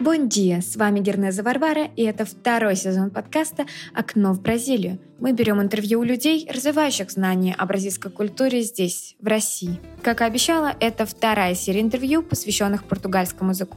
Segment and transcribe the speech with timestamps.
[0.00, 4.98] Бонди, с вами Гернеза Варвара, и это второй сезон подкаста «Окно в Бразилию».
[5.18, 9.80] Мы берем интервью у людей, развивающих знания о бразильской культуре здесь, в России.
[10.02, 13.76] Как и обещала, это вторая серия интервью, посвященных португальскому языку.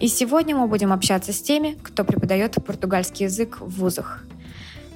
[0.00, 4.24] И сегодня мы будем общаться с теми, кто преподает португальский язык в вузах.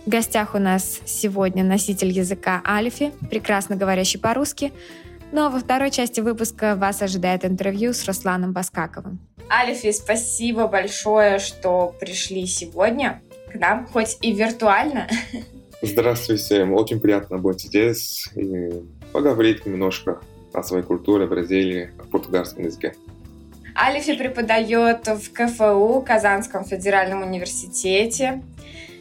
[0.05, 4.73] В гостях у нас сегодня носитель языка Альфи, прекрасно говорящий по-русски,
[5.31, 9.21] ну а во второй части выпуска вас ожидает интервью с Русланом Баскаковым.
[9.51, 13.23] Альфи, спасибо большое, что пришли сегодня
[13.53, 15.09] к нам, хоть и виртуально.
[15.81, 20.21] Здравствуйте, очень приятно быть здесь и поговорить немножко
[20.53, 22.95] о своей культуре Бразилии, о португальском языке.
[23.81, 28.43] Алифи преподает в КФУ, Казанском федеральном университете.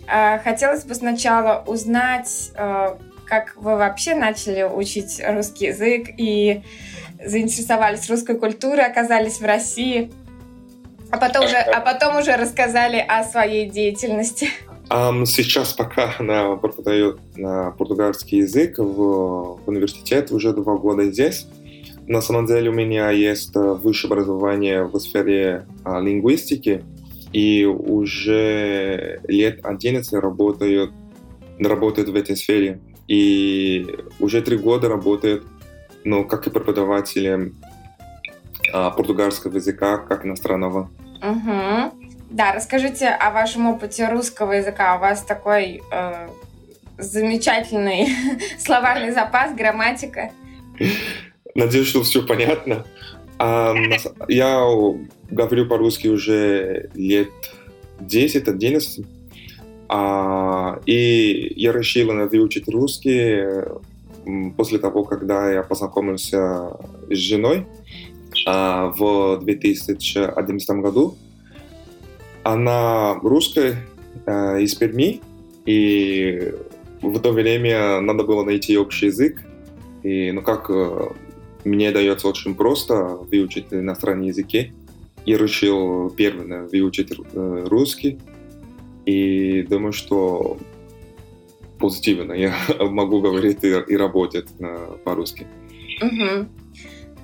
[0.07, 6.61] А, хотелось бы сначала узнать, а, как вы вообще начали учить русский язык и
[7.23, 10.11] заинтересовались русской культурой, оказались в России.
[11.09, 14.49] А потом уже, а потом уже рассказали о своей деятельности.
[14.89, 17.19] Сейчас пока она преподает
[17.77, 21.47] португальский язык в университете уже два года здесь.
[22.07, 26.83] На самом деле у меня есть э, высшее образование в сфере а, лингвистики,
[27.33, 30.93] и уже лет 11 работаю,
[31.59, 32.79] работает в этой сфере.
[33.09, 33.85] И
[34.19, 35.43] уже три года работает,
[36.05, 37.55] ну, как и преподавателем
[38.71, 40.89] а, португальского языка как иностранного.
[41.21, 42.07] Угу.
[42.29, 44.95] Да, расскажите о вашем опыте русского языка.
[44.95, 46.27] У вас такой э,
[46.97, 48.07] замечательный
[48.59, 50.31] словарный запас, грамматика.
[51.57, 52.85] Надеюсь, что все понятно.
[53.39, 53.73] А,
[54.27, 54.63] я
[55.31, 57.29] говорю по-русски уже лет
[57.99, 59.03] 10-11.
[59.89, 63.43] А, и я решила выучить русский
[64.55, 66.77] после того, когда я познакомился
[67.09, 67.65] с женой
[68.45, 71.15] а, в 2011 году.
[72.43, 73.83] Она русская
[74.27, 75.21] а, из Перми,
[75.65, 76.53] и
[77.01, 79.41] в то время надо было найти общий язык.
[80.03, 81.09] И, ну, как э,
[81.65, 84.73] мне дается очень просто выучить иностранные языки.
[85.25, 88.19] Я решил первым выучить э, русский.
[89.05, 90.57] И думаю, что
[91.79, 94.47] позитивно я могу говорить и, и работать
[95.03, 95.47] по-русски.
[96.01, 96.47] Угу.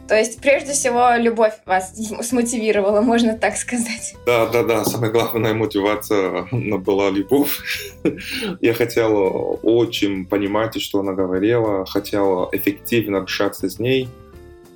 [0.07, 4.15] То есть, прежде всего, любовь вас смотивировала, можно так сказать.
[4.25, 4.83] Да, да, да.
[4.83, 7.61] Самая главная мотивация была любовь.
[8.61, 14.09] Я хотел очень понимать, что она говорила, хотел эффективно общаться с ней,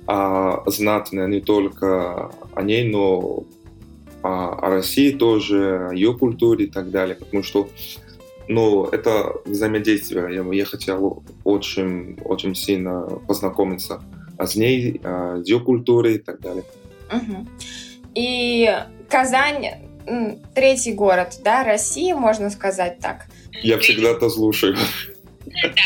[0.06, 3.44] а знать не только о ней, но
[4.22, 7.14] о России тоже, о ее культуре и так далее.
[7.14, 7.68] Потому что
[8.48, 10.34] ну, это взаимодействие.
[10.34, 14.00] Я, я хотел очень, очень сильно познакомиться
[14.46, 16.64] с ней, с ее культурой и так далее.
[17.12, 17.46] Угу.
[18.14, 18.70] И
[19.08, 19.66] Казань
[20.54, 23.26] третий город, да, России, можно сказать так.
[23.62, 24.76] Я всегда это слушаю.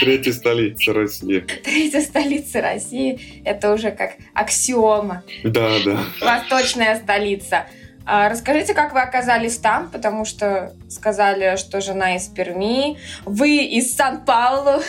[0.00, 1.40] Третья столица России.
[1.40, 3.42] Третья столица России.
[3.44, 5.22] Это уже как аксиома.
[5.44, 6.04] Да, да.
[6.20, 7.66] Восточная столица.
[8.04, 13.94] А расскажите, как вы оказались там, потому что сказали, что жена из Перми, вы из
[13.94, 14.82] Сан-Паулу.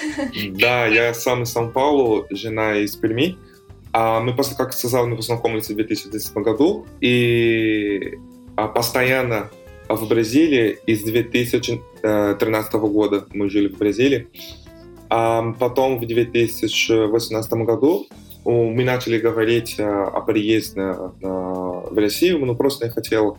[0.59, 3.37] Да, я сам из Сан-Паулу, жена из Перми.
[3.93, 8.17] А мы просто, как сказал, мы познакомились в 2010 году, и
[8.55, 9.51] а, постоянно
[9.87, 14.27] в Бразилии из 2013 года мы жили в Бразилии.
[15.09, 18.07] А потом в 2018 году
[18.45, 23.37] мы начали говорить о приезде в Россию, но просто я хотел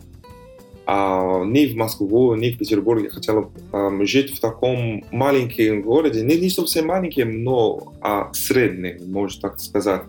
[0.87, 3.03] а, ни в Москву, ни в Петербург.
[3.03, 9.11] Я хотел а, жить в таком маленьком городе, не, не совсем маленьком, но а, среднем,
[9.11, 10.03] можно так сказать.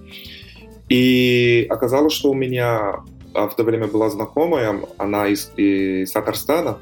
[0.88, 3.00] И оказалось, что у меня
[3.34, 6.78] в то время была знакомая, она из, из Татарстана,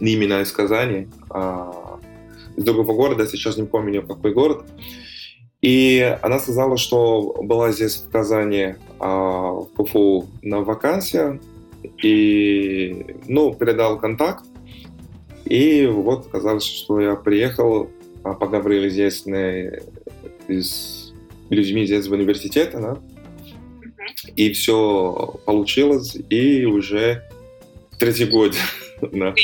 [0.00, 1.98] не именно из Казани, а
[2.56, 4.64] из другого города, сейчас не помню, какой город.
[5.62, 11.40] И она сказала, что была здесь в Казани, а, в КФУ на вакансии,
[12.02, 14.44] и, ну, передал контакт.
[15.44, 17.90] И вот казалось, что я приехал,
[18.24, 19.70] а, поговорили здесь на,
[20.48, 20.99] с
[21.50, 22.98] людьми здесь в университете, да,
[24.36, 27.24] и все получилось, и уже
[27.98, 28.54] третий год
[29.02, 29.34] да,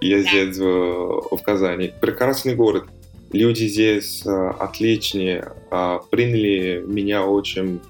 [0.00, 1.92] я здесь в, в Казани.
[2.00, 2.84] Прекрасный город.
[3.32, 7.80] Люди здесь а, отличные, а, приняли меня очень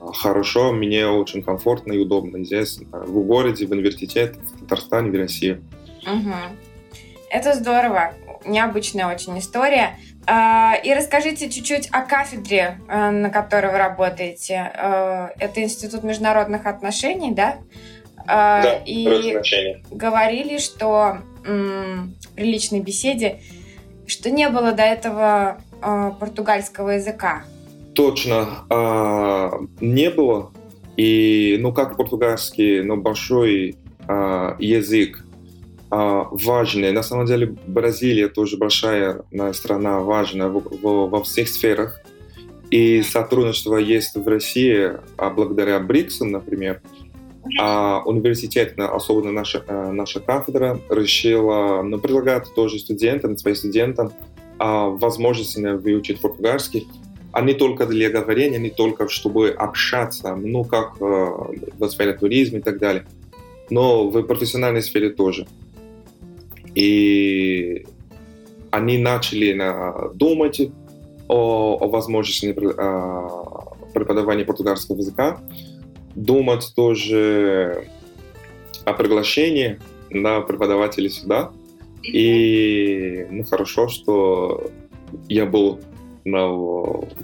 [0.00, 5.14] а, хорошо, мне очень комфортно и удобно здесь, в городе, в университете, в Татарстане, в
[5.14, 5.60] России.
[6.06, 6.34] Угу.
[7.30, 8.14] Это здорово.
[8.46, 9.98] Необычная очень история.
[10.26, 14.72] А, и расскажите чуть-чуть о кафедре, э, на которой вы работаете.
[14.74, 17.58] Э, это Институт международных отношений, да?
[18.26, 19.36] А, да, и
[19.90, 23.40] говорили, что при личной беседе,
[24.06, 27.44] что не было до этого э, португальского языка.
[27.94, 30.52] Точно, а, не было.
[30.96, 33.76] И, ну, как португальский, но большой
[34.06, 35.23] язык,
[35.94, 36.92] важные.
[36.92, 42.00] На самом деле Бразилия тоже большая страна, важная во всех сферах.
[42.70, 46.80] И сотрудничество есть в России а благодаря БРИКСу, например.
[47.60, 54.12] А университет, особенно наша, э, наша кафедра, решила, ну, предлагает тоже студентам, своим студентам
[54.58, 56.88] а, возможность выучить португальский,
[57.32, 61.04] а не только для говорения, не только чтобы общаться, ну, как э,
[61.78, 63.04] в сфере туризма и так далее,
[63.68, 65.46] но в профессиональной сфере тоже.
[66.74, 67.86] И
[68.70, 69.52] они начали
[70.14, 70.60] думать
[71.28, 75.40] о, о возможности преподавания португальского языка,
[76.14, 77.88] думать тоже
[78.84, 79.78] о приглашении
[80.10, 81.52] на преподавателей сюда.
[82.02, 84.70] И ну, хорошо, что
[85.28, 85.80] я был
[86.24, 86.48] на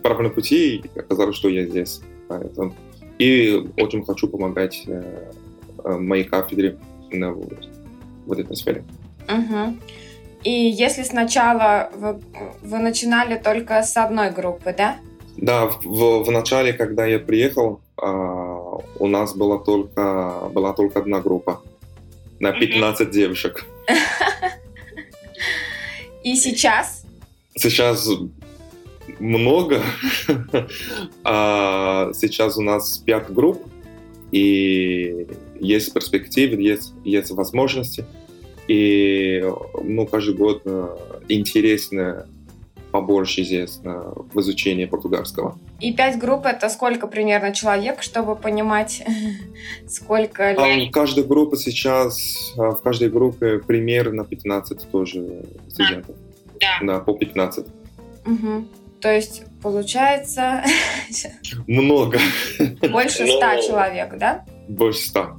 [0.03, 2.01] правильном пути, и оказалось, что я здесь.
[2.29, 2.75] Поэтому.
[3.19, 5.33] И очень хочу помогать э,
[5.85, 6.79] э моей кафедре
[7.11, 7.69] на, вот,
[8.27, 8.85] в этой сфере.
[9.33, 9.77] Угу.
[10.45, 12.21] И если сначала вы,
[12.63, 14.97] вы начинали только с одной группы, да?
[15.37, 18.07] Да, в, в начале, когда я приехал, э,
[18.99, 21.63] у нас была только, была только одна группа
[22.39, 23.67] на 15 mm девушек.
[26.25, 27.05] И сейчас?
[27.57, 28.09] Сейчас
[29.19, 29.83] много.
[31.25, 33.67] а сейчас у нас 5 групп,
[34.33, 35.27] и
[35.59, 38.07] есть перспективы, есть, есть возможности.
[38.71, 39.43] И
[39.83, 40.97] ну, каждый год э,
[41.29, 42.29] интересно
[42.93, 45.59] побольше здесь в изучении португальского.
[45.81, 49.03] И пять групп это сколько примерно человек, чтобы понимать,
[49.89, 50.93] сколько лет?
[50.93, 56.15] Каждая группа сейчас, а, в каждой группе примерно 15 тоже студентов.
[56.61, 56.79] Да.
[56.81, 57.67] Да, по 15.
[58.25, 58.69] Угу.
[59.01, 60.63] То есть получается...
[61.67, 62.21] Много.
[62.89, 64.45] Больше ста человек, да?
[64.69, 65.37] Больше ста.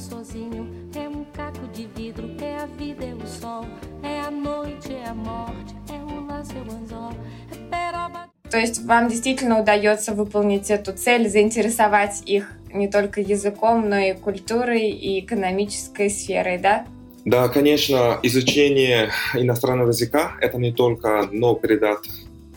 [0.00, 0.90] Sozinho.
[0.94, 3.64] É um caco de vidro, é a vida, é o sol,
[4.02, 7.12] é a noite, é a morte, é o laço, é o anzol,
[7.52, 8.30] é peroba.
[8.50, 14.12] То есть вам действительно удается выполнить эту цель, заинтересовать их не только языком, но и
[14.14, 16.84] культурой и экономической сферой, да?
[17.24, 22.08] Да, конечно, изучение иностранного языка— это не только но передать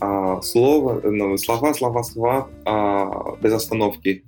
[0.04, 4.24] а, слово, ну, слова, слова, слова а, без остановки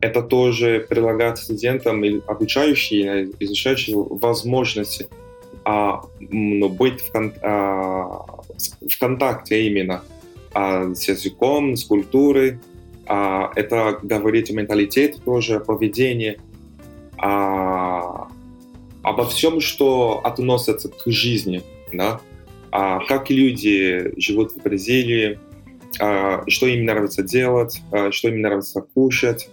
[0.00, 5.08] это тоже предлагает студентам или обучающим, изучающим возможности
[5.64, 8.24] а, ну, быть в, кон, а,
[8.88, 10.04] в контакте именно
[10.54, 12.60] а, с языком, с культурой.
[13.06, 16.38] А, это говорит о менталитете тоже, о поведении,
[17.18, 18.28] а,
[19.02, 21.64] обо всем, что относится к жизни.
[21.92, 22.20] Да?
[22.78, 25.38] А, как люди живут в Бразилии,
[25.98, 29.48] а, что им нравится делать, а, что им нравится кушать,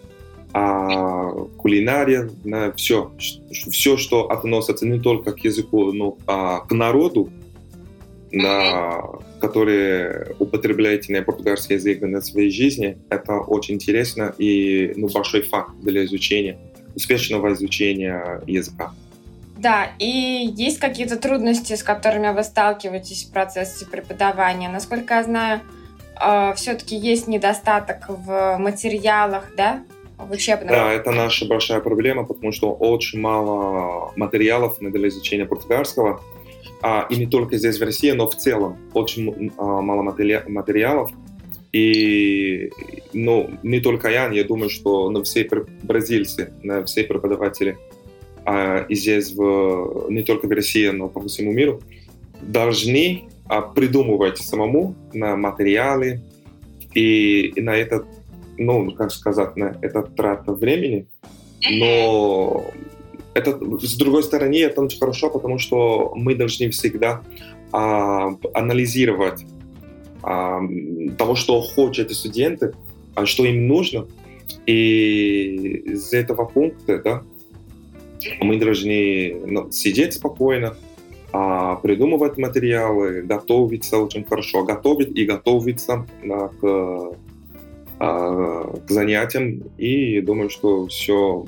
[0.51, 3.13] а, кулинария, на все,
[3.49, 7.29] все, что относится не только к языку, но а, к народу,
[8.33, 9.03] на,
[9.39, 15.71] который употребляете на португальский язык на своей жизни, это очень интересно и ну, большой факт
[15.81, 16.59] для изучения,
[16.93, 18.91] успешного изучения языка.
[19.63, 24.67] Да, и есть какие-то трудности, с которыми вы сталкиваетесь в процессе преподавания.
[24.67, 25.61] Насколько я знаю,
[26.21, 29.81] э, все-таки есть недостаток в материалах, да,
[30.17, 30.67] в учебном?
[30.67, 36.21] Да, это наша большая проблема, потому что очень мало материалов для изучения португальского.
[36.81, 41.09] А, и не только здесь, в России, но в целом очень а, мало материалов.
[41.71, 42.69] И
[43.13, 45.49] ну, не только я, я думаю, что ну, все
[45.83, 46.53] бразильцы,
[46.85, 47.77] все преподаватели
[48.45, 51.81] а, и здесь, в, не только в России, но по всему миру,
[52.41, 56.21] должны а, придумывать самому на материалы,
[56.93, 58.05] и, и на это
[58.57, 61.07] ну, как сказать, это трата времени,
[61.71, 62.65] но
[63.33, 67.21] это, с другой стороны, это очень хорошо, потому что мы должны всегда
[67.71, 69.45] а, анализировать
[70.21, 70.61] а,
[71.17, 72.73] того, что хотят студенты,
[73.15, 74.07] а что им нужно,
[74.65, 77.23] и из этого пункта, да,
[78.41, 80.75] мы должны ну, сидеть спокойно,
[81.31, 87.17] а, придумывать материалы, готовиться очень хорошо, готовить и готовиться а, к
[87.99, 91.45] а, к занятиям, и думаю, что все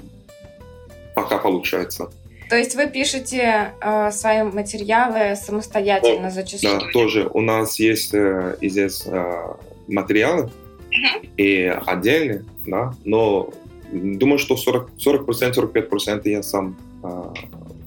[1.15, 2.09] пока получается.
[2.49, 6.79] То есть вы пишете э, свои материалы самостоятельно да, зачастую?
[6.79, 7.27] Да, тоже.
[7.33, 9.47] У нас есть э, здесь э,
[9.87, 10.51] материалы
[10.91, 11.29] uh-huh.
[11.37, 13.49] и отдельные, да, но
[13.91, 17.33] думаю, что 40%, 40% 45% я сам э,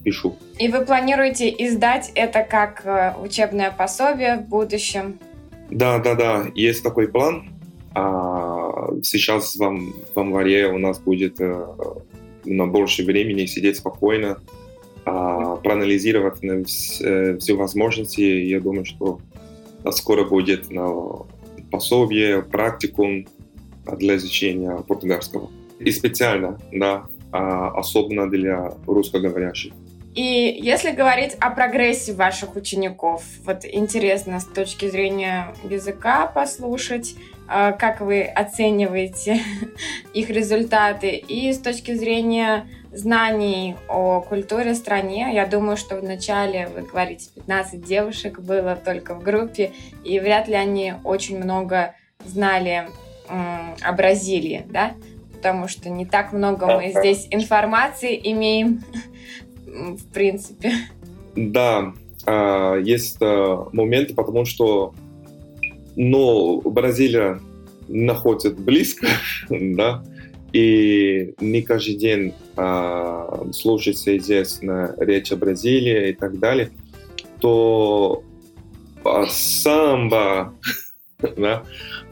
[0.04, 0.36] пишу.
[0.58, 5.18] И вы планируете издать это как э, учебное пособие в будущем?
[5.70, 7.50] Да, да, да, есть такой план.
[7.94, 9.62] А сейчас в,
[10.16, 11.66] январе у нас будет э,
[12.44, 14.38] на больше времени сидеть спокойно,
[15.04, 17.02] а, проанализировать на вс,
[17.40, 18.20] все возможности.
[18.20, 19.20] Я думаю, что
[19.90, 20.66] скоро будет
[21.70, 23.26] пособие, практикум
[23.96, 25.50] для изучения португальского.
[25.78, 29.72] И специально, да, а, особенно для русскоговорящих.
[30.14, 37.14] И если говорить о прогрессе ваших учеников, вот интересно с точки зрения языка послушать,
[37.46, 39.40] а, как вы оцениваете
[40.14, 46.82] их результаты, и с точки зрения знаний о культуре стране, я думаю, что вначале, вы
[46.82, 49.72] говорите, 15 девушек было только в группе,
[50.04, 51.94] и вряд ли они очень много
[52.24, 52.88] знали
[53.28, 54.94] о Бразилии, да,
[55.38, 58.82] потому что не так много мы здесь информации имеем
[59.66, 60.72] в принципе.
[61.36, 61.94] Да,
[62.26, 64.94] а, есть а, моменты, потому что
[65.94, 67.40] ну, Бразилия
[67.86, 69.06] находится близко,
[69.48, 70.02] да,
[70.52, 76.70] и не каждый день а, слушается известная речь о Бразилии и так далее,
[77.40, 78.24] то
[79.04, 80.54] а, самбо,
[81.36, 81.64] да,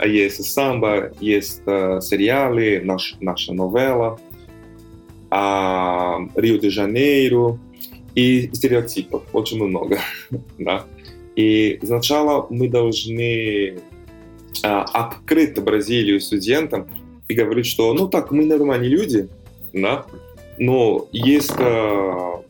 [0.04, 4.18] есть самбо, есть а, сериалы, наш, наша новелла,
[5.30, 7.58] а, Рио-де-Жанейро
[8.14, 10.00] и стереотипов очень много.
[10.58, 10.84] да.
[11.36, 13.78] И сначала мы должны
[14.64, 16.88] а, открыть Бразилию студентам
[17.28, 19.28] и говорить, что ну так, мы нормальные люди,
[19.72, 20.06] да,
[20.58, 22.42] но есть а,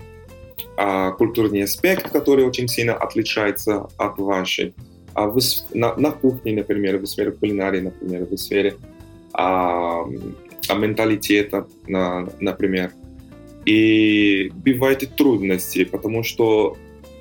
[0.78, 4.74] а, культурный аспект, который очень сильно отличается от вашей.
[5.16, 5.38] А в,
[5.72, 8.76] на, на кухне, например, в сфере кулинарии, например, в сфере
[9.32, 10.04] а,
[10.74, 12.92] менталитета, на, например.
[13.64, 16.76] И бывают трудности, потому что,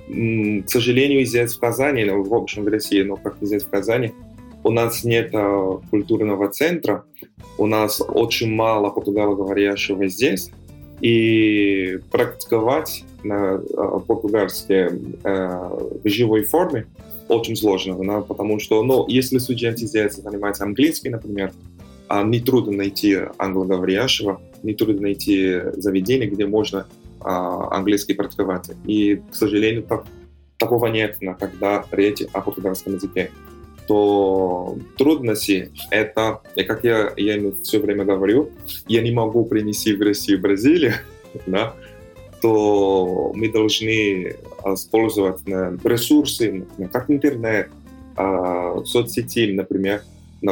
[0.09, 4.11] к сожалению, здесь в Казани, ну, в общем в России, но как здесь в Казани,
[4.63, 7.05] у нас нет а, культурного центра,
[7.57, 10.51] у нас очень мало португалоговорящего здесь,
[10.99, 14.91] и практиковать на а, португальске
[15.23, 15.69] а,
[16.03, 16.87] в живой форме
[17.27, 21.53] очень сложно, да, потому что, ну, если студенты здесь занимаются английским, например,
[22.07, 26.87] а не трудно найти англоговорящего, не трудно найти заведение, где можно
[27.19, 28.69] а, английский практиковать.
[28.85, 30.05] И, к сожалению, так,
[30.57, 33.31] такого нет, когда речь о португальском языке.
[33.87, 38.51] То трудности— это, и как я, я все время говорю,
[38.87, 40.93] я не могу принести в Россию Бразилию,
[41.47, 41.75] да,
[42.45, 44.35] то мы должны
[44.75, 45.41] использовать
[45.83, 47.69] ресурсы, как интернет,
[48.15, 50.03] а, соцсети, например,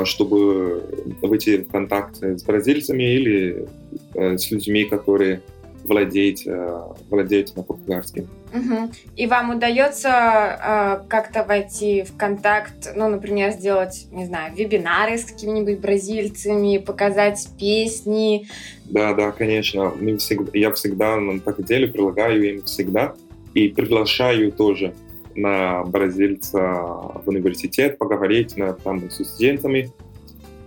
[0.04, 0.82] чтобы
[1.22, 3.68] выйти в контакт с бразильцами или
[4.16, 5.42] э, с людьми, которые
[5.86, 8.28] владеют, э, владеют на португальском.
[8.54, 8.92] Угу.
[9.16, 15.26] И вам удается э, как-то войти в контакт, ну, например, сделать, не знаю, вебинары с
[15.26, 18.48] какими-нибудь бразильцами, показать песни?
[18.86, 19.92] Да, да, конечно.
[20.00, 23.16] Мы всегда, я всегда на так деле прилагаю им всегда
[23.54, 24.94] и приглашаю тоже
[25.36, 29.92] на бразильца в университет, поговорить на, там, с студентами,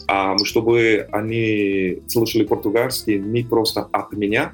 [0.08, 4.52] а, чтобы они слушали португальский не просто от меня,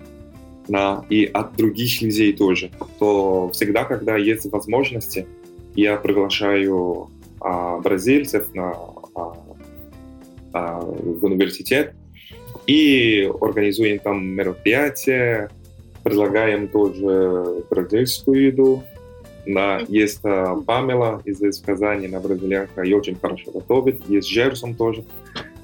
[0.69, 2.71] на, и от других людей тоже.
[2.99, 5.27] То всегда, когда есть возможности,
[5.75, 7.09] я приглашаю
[7.41, 8.75] а, бразильцев на,
[9.15, 9.37] а,
[10.53, 11.95] а, в университет
[12.67, 15.51] и организуем там мероприятия,
[16.03, 18.85] предлагаем тоже бразильскую еду,
[19.47, 24.09] на, есть э, Памела из, из Казани, на бразильянка, и очень хорошо готовит.
[24.09, 25.05] Есть Джерсон тоже.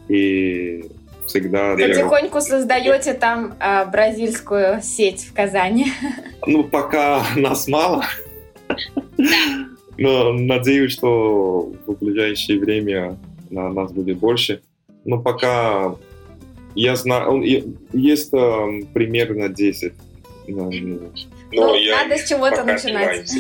[0.09, 0.87] И
[1.28, 1.75] всегда...
[1.76, 5.87] Потихоньку создаете там э, бразильскую сеть в Казани.
[6.47, 8.04] Ну, пока нас мало.
[9.97, 13.18] Но надеюсь, что в ближайшее время
[13.50, 14.62] на нас будет больше.
[15.04, 15.94] Но пока
[16.75, 17.42] я знаю,
[17.92, 19.92] есть э, примерно 10
[20.49, 20.70] но
[21.52, 23.30] ну, я надо с чего-то начинать.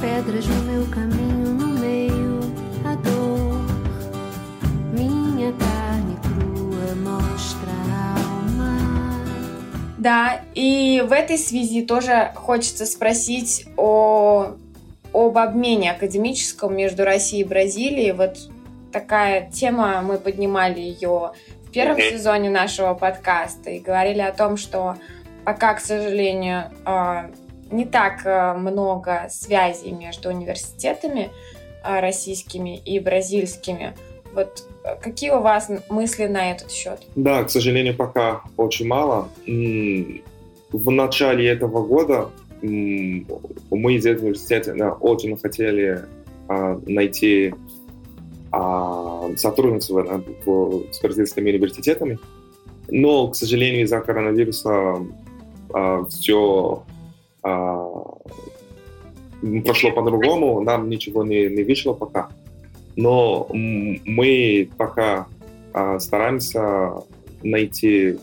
[0.00, 1.35] Pedras no meu caminho,
[10.06, 14.54] Да, и в этой связи тоже хочется спросить о
[15.12, 18.12] об обмене академическом между Россией и Бразилией.
[18.12, 18.38] Вот
[18.92, 21.32] такая тема, мы поднимали ее
[21.64, 24.94] в первом сезоне нашего подкаста и говорили о том, что
[25.44, 27.28] пока, к сожалению, а,
[27.72, 31.32] не так а, много связей между университетами
[31.82, 33.96] а, российскими и бразильскими.
[34.34, 34.68] Вот
[35.02, 37.00] какие у вас мысли на этот счет?
[37.14, 39.28] Да, к сожалению, пока очень мало.
[39.46, 42.30] В начале этого года
[42.62, 46.04] мы из университета очень хотели
[46.86, 47.54] найти
[49.36, 50.22] сотрудничество
[50.92, 52.18] с бразильскими университетами,
[52.88, 54.96] но, к сожалению, из-за коронавируса
[56.08, 56.82] все
[59.64, 62.30] прошло по-другому, нам ничего не, не вышло пока.
[62.96, 65.26] Но мы пока
[65.72, 66.94] а, стараемся
[67.42, 68.18] найти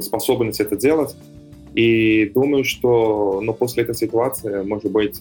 [0.00, 1.14] способность это делать.
[1.74, 5.20] И думаю, что ну, после этой ситуации, может быть,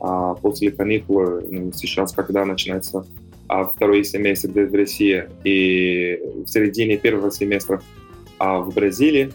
[0.00, 3.06] а, после каникулы, ну, сейчас, когда начинается
[3.48, 7.82] а, второй семестр в России и в середине первого семестра
[8.38, 9.32] а, в Бразилии,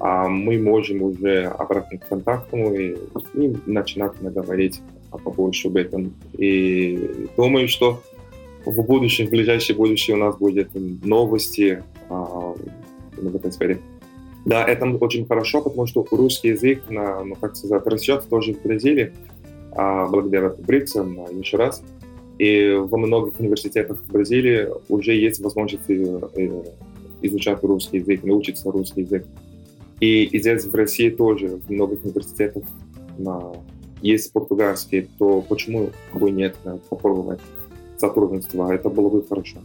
[0.00, 2.96] мы можем уже обратно к контактам и,
[3.34, 4.82] и начинать говорить
[5.18, 6.14] побольше об этом.
[6.36, 8.02] И думаю, что
[8.64, 10.70] в будущем, в ближайшее будущее у нас будет
[11.04, 12.54] новости а,
[13.16, 13.78] в этой сфере.
[14.44, 18.62] Да, это очень хорошо, потому что русский язык, на, ну, как сказать, растет тоже в
[18.62, 19.12] Бразилии,
[19.72, 21.82] а, благодаря БРИКСам, еще раз.
[22.38, 26.64] И во многих университетах в Бразилии уже есть возможность э,
[27.22, 29.24] изучать русский язык, научиться русский язык.
[30.00, 32.64] И здесь в России тоже в многих университетах
[33.18, 33.52] на,
[34.02, 37.40] есть португальский, то почему бы нет э, попробовать
[37.98, 38.72] сотрудничество?
[38.72, 39.58] Это было бы хорошо.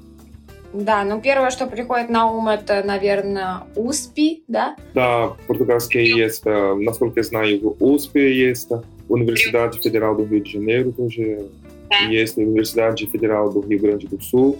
[0.73, 4.75] Да, ну первое, что приходит на ум, это, наверное, УСПИ, да?
[4.93, 6.43] Да, португальский есть.
[6.45, 8.69] Э, насколько я знаю, УСПИ есть.
[9.07, 11.47] Университет Федерал до Rio тоже
[11.89, 11.97] да.
[12.09, 12.37] есть.
[12.37, 14.57] Университет Федерал до Rio.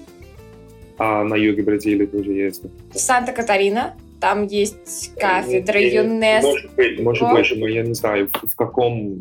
[0.97, 2.63] А на юге Бразилии тоже есть.
[2.93, 6.47] Санта-Катарина там есть кафедра ЮНЕСКО.
[6.47, 9.19] Может быть, может быть, но я не знаю, в каком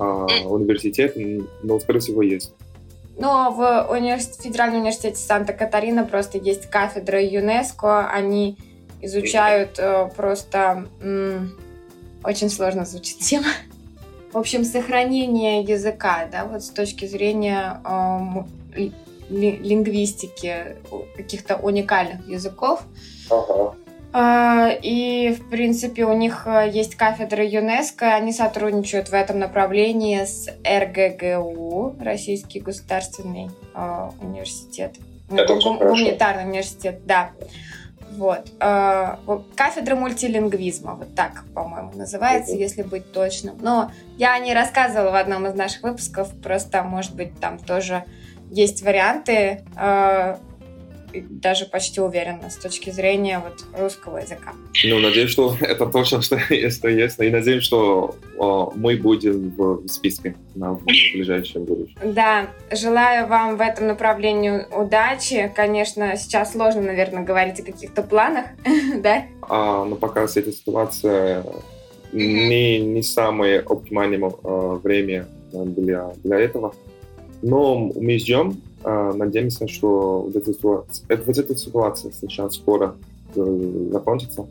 [0.00, 2.52] а, университете, но, скорее всего, есть.
[3.18, 8.08] Но в университете, Федеральном университете Санта-Катарина просто есть кафедра ЮНЕСКО.
[8.10, 8.56] Они
[9.02, 10.86] изучают э, просто...
[11.02, 11.54] М-
[12.24, 13.48] очень сложно звучит тема.
[14.32, 18.88] В общем, сохранение языка, да, вот с точки зрения э,
[19.28, 20.76] ли, лингвистики
[21.16, 22.82] каких-то уникальных языков.
[23.28, 23.74] Ага.
[24.12, 30.24] А, и, в принципе, у них э, есть кафедра ЮНЕСКО, они сотрудничают в этом направлении
[30.24, 34.96] с РГГУ, Российский государственный э, университет.
[35.30, 37.30] Это Гум- гуманитарный университет, да.
[38.16, 38.50] Вот.
[38.58, 39.16] Э,
[39.54, 42.60] кафедра мультилингвизма, вот так, по-моему, называется, mm-hmm.
[42.60, 43.58] если быть точным.
[43.60, 48.04] Но я не рассказывала в одном из наших выпусков, просто, может быть, там тоже
[48.50, 49.62] есть варианты.
[51.12, 54.52] Э, даже почти уверена с точки зрения вот русского языка.
[54.84, 57.18] Ну, надеюсь, что это точно, что есть, есть.
[57.20, 61.96] И надеюсь, что о, мы будем в списке на ближайшем будущем.
[62.04, 65.52] Да, желаю вам в этом направлении удачи.
[65.54, 68.46] Конечно, сейчас сложно, наверное, говорить о каких-то планах,
[69.02, 69.24] да?
[69.42, 71.42] А, но пока с этой ситуацией
[72.12, 76.74] не, не самое оптимальное э, время для, для этого.
[77.42, 82.96] Но мы ждем, а, надеемся, что вот эта, ситуация, вот эта ситуация сейчас скоро
[83.34, 84.46] э, закончится,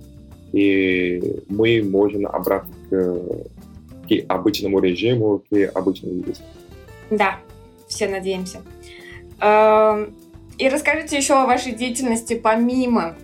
[0.52, 3.18] и мы можем обратно к,
[4.08, 6.46] к обычному режиму, к обычному жизни.
[7.10, 7.40] Да,
[7.88, 8.62] все надеемся.
[9.42, 10.16] Эм,
[10.58, 13.16] и расскажите еще о вашей деятельности помимо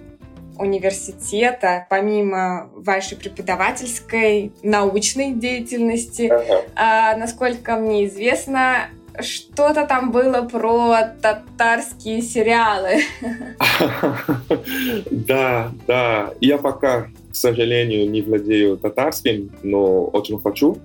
[0.57, 6.27] университета, помимо вашей преподавательской, научной деятельности.
[6.27, 6.61] Ага.
[6.75, 8.89] А, насколько мне известно,
[9.21, 13.01] что-то там было про татарские сериалы.
[15.12, 16.34] Да, да.
[16.41, 20.78] Я пока, к сожалению, не владею татарским, но очень хочу.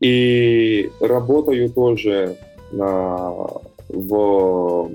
[0.00, 2.36] И работаю тоже
[2.72, 3.46] на,
[3.88, 4.90] в,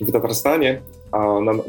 [0.00, 0.82] в Татарстане.
[1.12, 1.62] А, на,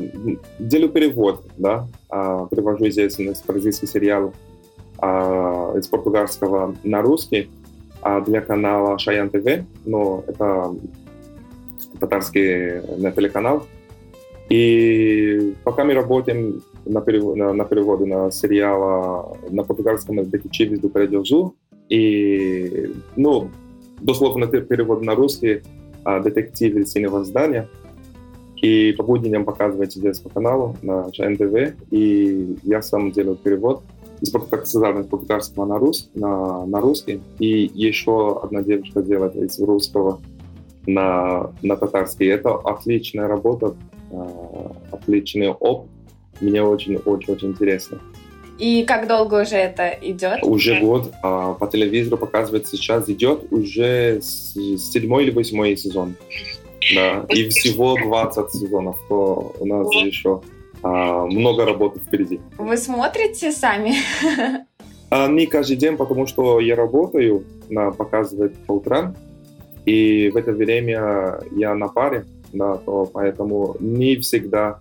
[0.59, 4.33] делаю перевод, да, а, привожу здесь бразильский сериал
[4.99, 7.49] а, из португальского на русский
[8.01, 10.73] а для канала Шаян ТВ, но это
[11.99, 13.67] татарский на телеканал.
[14.49, 20.89] И пока мы работаем на, перевод, на, на переводе на сериала на португальском детективе до
[20.89, 21.55] Передержу,
[21.89, 23.49] и, ну,
[23.99, 25.61] дословно перевод на русский
[26.03, 27.67] а, детектив синего здания.
[28.61, 31.75] И по будням показывать здесь по каналу на ШНТВ.
[31.89, 33.83] И я сам делаю перевод.
[34.21, 34.47] Из как
[35.09, 37.21] португальского на, рус, на, на русский.
[37.39, 40.21] И еще одна девушка делает из русского
[40.85, 42.27] на, на татарский.
[42.27, 43.75] Это отличная работа,
[44.11, 44.27] э,
[44.91, 45.89] отличный опыт.
[46.39, 47.99] Мне очень-очень-очень интересно.
[48.57, 50.43] И как долго уже это идет?
[50.43, 51.11] Уже год.
[51.23, 56.15] А, по телевизору показывает сейчас идет уже седьмой или восьмой сезон.
[56.95, 58.97] Да, и всего 20 сезонов.
[59.09, 60.41] То у нас еще
[60.83, 62.39] много работы впереди.
[62.57, 63.93] Вы смотрите сами?
[65.13, 69.13] А, не каждый день, потому что я работаю, на, показывает по утрам,
[69.85, 74.79] и в это время я на паре, да, то поэтому не всегда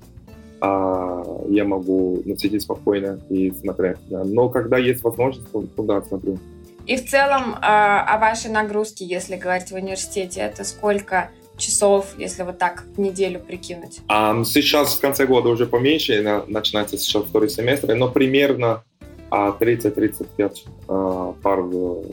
[0.60, 3.96] а, я могу ну, сидеть спокойно и смотреть.
[4.08, 4.24] Да.
[4.24, 6.38] Но когда есть возможность, то, то да, смотрю.
[6.86, 11.30] И в целом а, о вашей нагрузке, если говорить в университете, это сколько
[11.60, 14.00] часов, если вот так неделю прикинуть?
[14.08, 18.82] Um, сейчас в конце года уже поменьше, начинается сейчас второй семестр, но примерно
[19.30, 20.52] uh, 30-35
[20.88, 22.12] uh, пар в,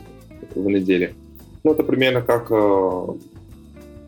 [0.54, 1.14] в неделю.
[1.64, 3.20] Ну, это примерно как uh,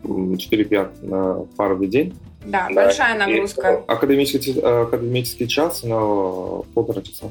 [0.03, 2.13] 4-5 пар в день.
[2.45, 3.83] Да, да, большая нагрузка.
[3.87, 7.27] Академический, академический час на полтора часа.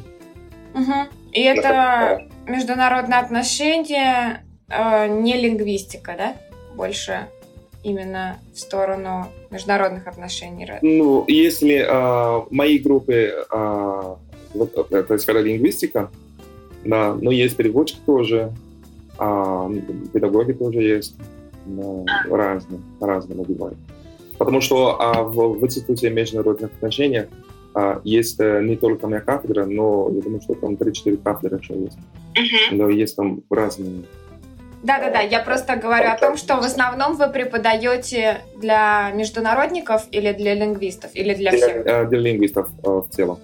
[0.74, 0.92] Угу.
[1.32, 6.36] И это международные отношения, э, не лингвистика, да?
[6.76, 7.28] Больше
[7.82, 10.68] именно в сторону международных отношений?
[10.82, 14.14] Ну, если э, моей группы э,
[14.54, 16.10] вот, это сфера лингвистика,
[16.84, 18.52] да, но есть переводчики тоже,
[19.18, 19.70] э,
[20.12, 21.16] педагоги тоже есть,
[21.66, 23.78] да, разные, разные бывают.
[24.40, 27.24] Потому что а, в, в Институте международных отношений
[27.74, 31.78] а, есть а, не только моя кафедра, но я думаю, что там 3-4 кафедры еще
[31.78, 31.98] есть.
[32.34, 32.76] Uh-huh.
[32.76, 34.04] Но есть там разные
[34.82, 40.54] да-да-да, я просто говорю о том, что в основном вы преподаете для международников или для
[40.54, 41.82] лингвистов, или для всех?
[41.82, 43.38] Для, для лингвистов э, в целом.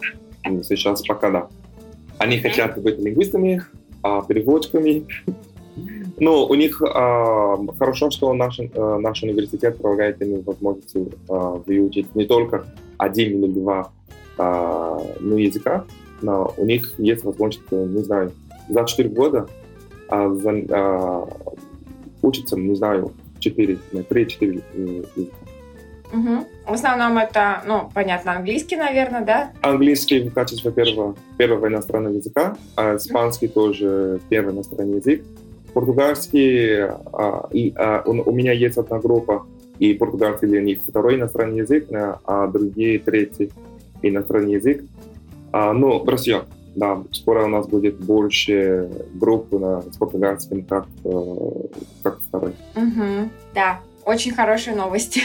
[0.62, 1.49] Сейчас пока да.
[2.18, 3.62] Они хотят быть лингвистами,
[4.03, 5.05] а, переводчиками.
[6.18, 10.96] Но у них а, хорошо, что наш, а, наш университет предлагает им возможность
[11.29, 12.64] а, выучить не только
[12.99, 13.90] один или два
[14.38, 15.87] ну, языка,
[16.20, 18.33] но у них есть возможность, не знаю,
[18.68, 19.49] за 4 года
[20.08, 21.28] а, за, а,
[22.22, 25.36] учится, не знаю, 4, 3-4 языка.
[26.12, 26.46] Угу.
[26.68, 29.52] В основном это, ну, понятно, английский, наверное, да?
[29.62, 35.24] Английский в качестве первого, первого иностранного языка, а испанский тоже первый иностранный язык.
[35.74, 39.46] Португальский, а, и, а, у, у меня есть одна группа,
[39.78, 43.50] и португальский для них второй иностранный язык, а другие третий
[44.02, 44.84] иностранный язык.
[45.52, 46.44] А, ну, Россия,
[46.76, 51.44] да, скоро у нас будет больше групп на, с португальским, как, э,
[52.02, 52.54] как второй.
[52.76, 55.22] Угу, да, очень хорошие новости.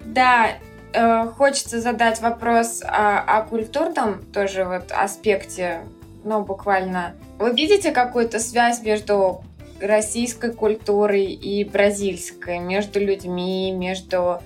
[0.00, 0.58] Да,
[0.92, 5.82] Э, хочется задать вопрос о, о культурном тоже вот аспекте,
[6.24, 7.14] ну, буквально.
[7.38, 9.42] Вы видите какую-то связь между
[9.80, 14.40] российской культурой и бразильской, между людьми, между,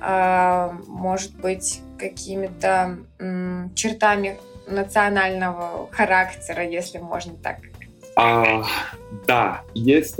[0.00, 7.56] э, может быть, какими-то э, чертами национального характера, если можно так?
[8.16, 8.62] А,
[9.26, 10.16] да, есть.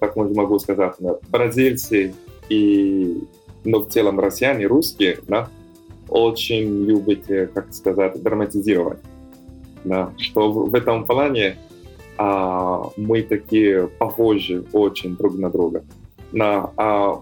[0.00, 0.94] Как могу сказать,
[1.28, 2.14] бразильцы
[2.48, 3.24] и
[3.64, 5.48] но в целом россияне, русские, да,
[6.08, 9.00] очень любят, как сказать, драматизировать.
[9.84, 11.56] Да, что в, в этом плане
[12.18, 15.82] а, мы такие похожи очень друг на друга.
[16.30, 17.20] На, а,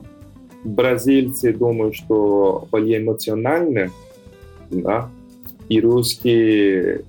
[0.65, 3.91] бразильцы думают, что более эмоциональны,
[4.71, 5.09] да,
[5.69, 7.05] и русские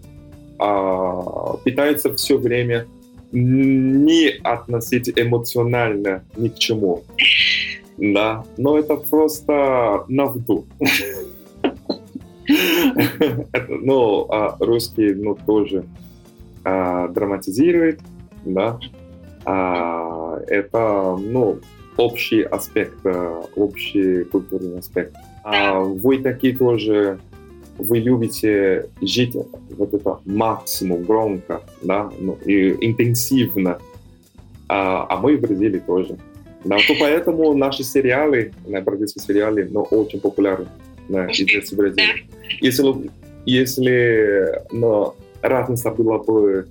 [0.58, 2.88] а, питаются все время
[3.32, 7.04] не относить эмоционально ни к чему.
[7.98, 10.66] Да, но это просто на вду.
[13.70, 15.86] Ну, а русский, ну, тоже
[16.64, 18.00] а, драматизирует,
[18.44, 18.80] да.
[19.46, 21.60] А, это, ну,
[21.98, 25.16] общий аспект, а, общий культурный аспект.
[25.44, 27.20] А вы такие тоже,
[27.78, 29.36] вы любите жить
[29.78, 33.80] вот это максимум громко, да, ну, и интенсивно.
[34.68, 36.18] А, а мы в Бразилии тоже.
[36.64, 40.68] Да, то поэтому наши сериалы, бразильские сериалы, ну, очень популярны
[41.10, 42.26] да, здесь в Бразилии.
[42.62, 43.12] Если,
[43.46, 46.68] если но разница была бы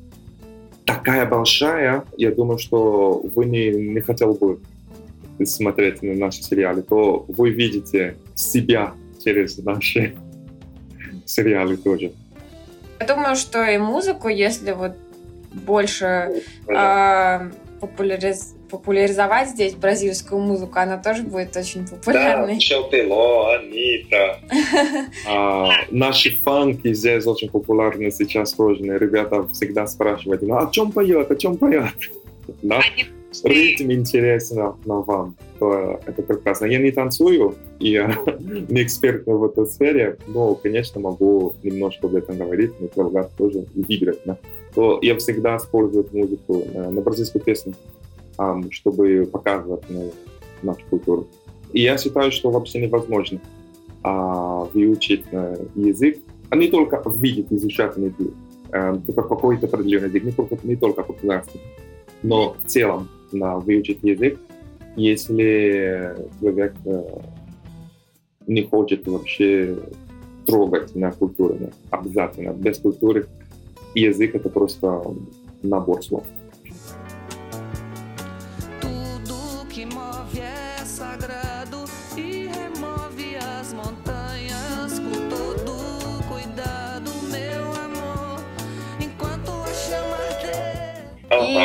[0.85, 4.61] такая большая, я думаю, что вы не, не хотели бы
[5.45, 8.93] смотреть на наши сериалы, то вы видите себя
[9.25, 10.15] через наши
[11.27, 12.13] сериалы тоже.
[13.01, 14.93] Я думаю, что и музыку, если вот
[15.53, 17.51] больше э,
[17.81, 18.55] популяриз...
[18.71, 22.55] популяризовать здесь бразильскую музыку, она тоже будет очень популярной.
[22.55, 24.39] Да, Шелтело, Анита.
[25.29, 28.83] а, наши фанки здесь очень популярны сейчас тоже.
[28.83, 31.93] Ребята всегда спрашивают, ну, о чем поет, о чем поет?
[32.63, 32.81] Да?
[33.45, 36.67] Ритм интересно на вам, то это прекрасно.
[36.67, 38.19] Я не танцую, и я
[38.69, 43.97] не эксперт в этой сфере, но, конечно, могу немножко об этом говорить, не тоже и
[43.97, 44.19] играть.
[44.25, 44.37] Да?
[44.75, 47.75] То я всегда использую музыку на, на бразильскую песню,
[48.71, 49.85] чтобы показывать
[50.63, 51.27] нашу культуру.
[51.73, 53.41] И я считаю, что вообще невозможно
[54.03, 58.33] а, выучить а, язык, а не только видеть, изучать язык,
[58.73, 61.61] а, какой-то определенный язык, не только, не только по-казахски,
[62.23, 64.39] но в целом на выучить язык,
[64.97, 67.03] если человек э,
[68.47, 69.79] не хочет вообще
[70.47, 71.57] трогать на культуру,
[71.91, 72.53] обязательно.
[72.53, 73.29] Без культуры
[73.95, 75.03] язык это просто
[75.63, 76.25] набор слов.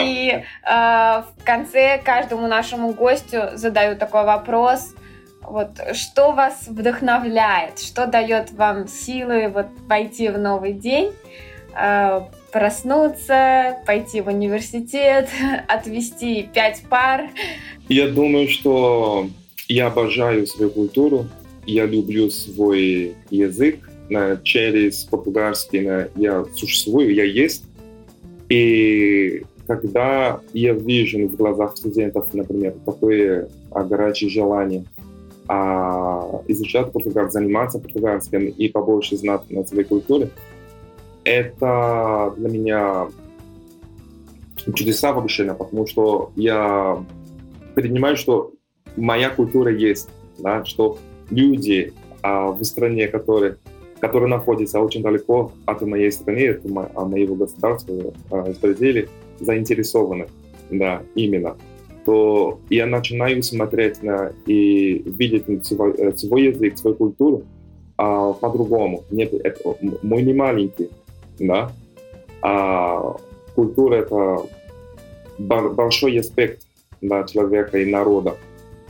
[0.05, 4.93] И э, в конце каждому нашему гостю задаю такой вопрос.
[5.41, 11.11] Вот что вас вдохновляет, что дает вам силы вот войти в новый день,
[11.79, 15.29] э, проснуться, пойти в университет,
[15.67, 17.29] отвести пять пар?
[17.89, 19.27] Я думаю, что
[19.67, 21.27] я обожаю свою культуру,
[21.65, 23.89] я люблю свой язык,
[24.43, 27.63] через португальский я существую, я есть.
[28.49, 34.85] И когда я вижу в глазах студентов, например, такое а, горячее желание
[35.47, 40.29] а, изучать португальский, заниматься португальским и побольше знать на своей культуре,
[41.23, 43.07] это для меня
[44.73, 47.03] чудеса вообще, потому что я
[47.75, 48.53] принимаю, что
[48.95, 50.97] моя культура есть, да, что
[51.29, 53.57] люди а, в стране, которые
[53.99, 60.27] которые находятся очень далеко от моей страны, от моего государства, а, из Бразилии, заинтересованы,
[60.69, 61.55] да, именно,
[62.05, 67.43] то я начинаю смотреть на и видеть свой, э, свой язык, свою культуру
[67.97, 69.03] а, по-другому.
[69.09, 70.89] Нет, это, мой не маленький,
[71.39, 71.71] да,
[72.41, 73.15] а
[73.55, 74.41] культура это
[75.39, 76.61] большой аспект
[77.01, 78.35] да, человека и народа.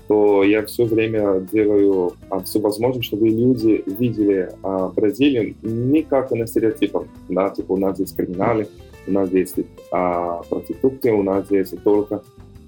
[0.08, 6.32] То я все время делаю а, все возможное, чтобы люди видели а, Бразилию не как
[6.32, 8.68] на стереотипах, да, типа у нас здесь криминалы,
[9.08, 9.56] у нас есть
[9.92, 12.24] а, проститутки, у нас есть только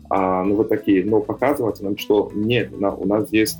[0.10, 3.60] а, ну вот такие, но показывать нам, что нет, на, у нас есть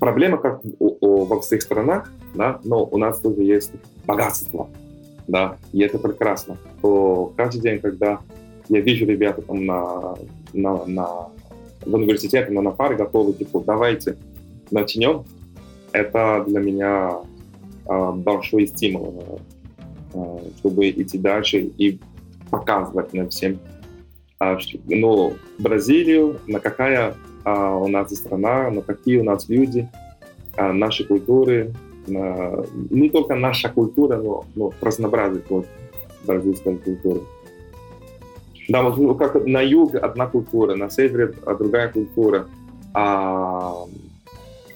[0.00, 3.72] проблема, как у, у, во всех странах, да, но у нас тоже есть
[4.06, 4.68] богатство,
[5.28, 6.56] да, и это прекрасно.
[6.80, 8.20] То каждый день, когда
[8.68, 10.14] я вижу ребята там на,
[10.52, 11.08] на, на
[11.84, 14.16] в университете, на паре готовы, типа, давайте
[14.70, 15.24] начнем,
[15.92, 17.18] это для меня
[17.86, 19.40] э, большой стимул,
[20.14, 22.00] э, чтобы идти дальше и
[22.52, 23.58] показывать на всем,
[24.58, 29.88] что, ну, Бразилию, на какая э, у нас страна, на какие у нас люди,
[30.56, 31.72] э, наши культуры,
[32.06, 35.66] э, не только наша культура, но, но разнообразие вот,
[36.24, 37.20] бразильской культуры.
[38.68, 42.46] Да, вот ну, как на юге одна культура, на севере другая культура.
[42.92, 43.84] А...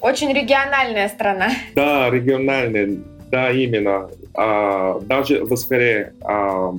[0.00, 1.50] Очень региональная страна.
[1.74, 2.96] Да, региональная,
[3.30, 4.08] да, именно.
[4.34, 6.74] А, даже в сфере а,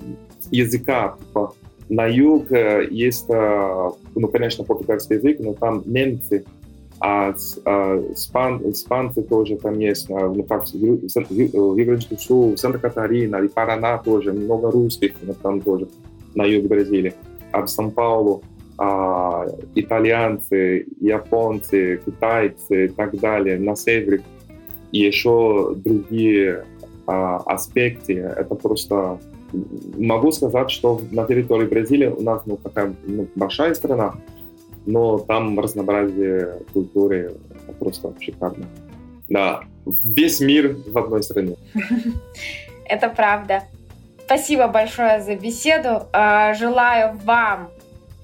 [0.51, 1.53] языка, типа,
[1.89, 6.45] на юг э, есть, а, ну, конечно, португальский язык, но там немцы,
[6.99, 7.33] а,
[7.65, 11.77] а спан, испанцы тоже там есть, а, ну, как в,
[12.53, 15.87] в Санта-Катарина и Парана тоже, много русских там тоже
[16.35, 17.13] на юг Бразилии,
[17.51, 18.43] а в Сан-Паулу
[18.77, 24.21] а, итальянцы, японцы, китайцы и так далее, на севере
[24.91, 26.65] и еще другие
[27.07, 28.19] а, аспекты.
[28.19, 29.19] Это просто
[29.97, 34.15] могу сказать, что на территории Бразилии у нас ну, такая ну, большая страна,
[34.85, 37.35] но там разнообразие культуры
[37.79, 38.65] просто шикарно.
[39.29, 39.61] Да,
[40.03, 41.55] весь мир в одной стране.
[42.85, 43.63] Это правда.
[44.25, 46.03] Спасибо большое за беседу.
[46.11, 47.69] А, желаю вам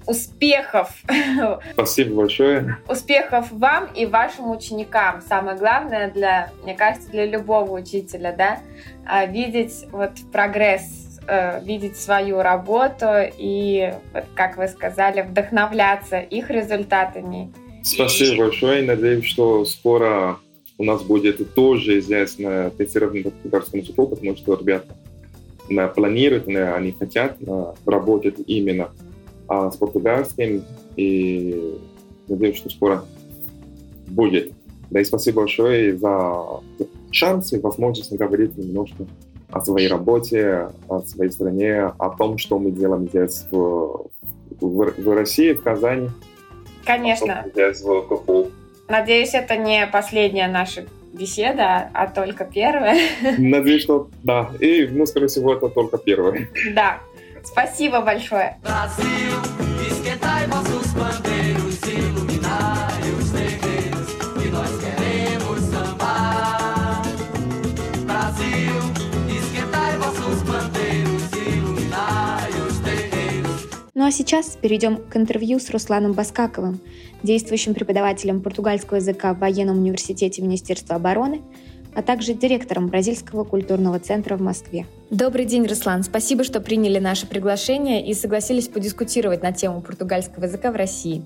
[0.05, 0.89] успехов.
[1.73, 2.77] Спасибо большое.
[2.87, 5.21] Успехов вам и вашим ученикам.
[5.21, 8.59] Самое главное для, мне кажется, для любого учителя, да,
[9.05, 13.07] а, видеть вот прогресс, э, видеть свою работу
[13.37, 13.93] и,
[14.35, 17.51] как вы сказали, вдохновляться их результатами.
[17.83, 18.37] Спасибо и...
[18.37, 18.83] большое.
[18.83, 20.37] Надеюсь, что скоро
[20.77, 24.95] у нас будет тоже известное тестирование по потому что ребята
[25.95, 27.37] планируют, они хотят
[27.85, 28.89] работать именно
[29.47, 30.63] с португальским,
[30.97, 31.77] и
[32.27, 33.05] надеюсь, что скоро
[34.07, 34.51] будет.
[34.89, 36.61] Да и спасибо большое за
[37.11, 39.05] шанс и возможность говорить немножко
[39.53, 44.09] о своей работе, о своей стране, о том, что мы делаем здесь в,
[44.59, 46.09] в, в России, в Казани.
[46.85, 47.45] Конечно.
[47.53, 48.51] Здесь в КФУ.
[48.89, 52.99] Надеюсь, это не последняя наша беседа, а только первая.
[53.37, 54.51] Надеюсь, что да.
[54.59, 56.47] И, ну, скорее всего, это только первая.
[56.73, 56.99] Да.
[57.43, 58.57] Спасибо большое.
[74.03, 76.81] Ну а сейчас перейдем к интервью с Русланом Баскаковым,
[77.23, 81.41] действующим преподавателем португальского языка в Военном университете Министерства обороны,
[81.95, 84.87] а также директором Бразильского культурного центра в Москве.
[85.09, 86.03] Добрый день, Руслан.
[86.03, 91.23] Спасибо, что приняли наше приглашение и согласились подискутировать на тему португальского языка в России.